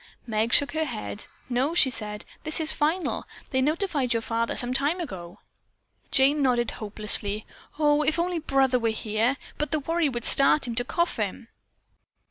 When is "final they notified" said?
2.73-4.13